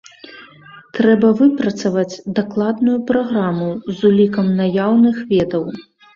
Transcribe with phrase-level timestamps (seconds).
[0.99, 5.63] Трэба выпрацаваць дакладную праграму з улікам наяўных ведаў.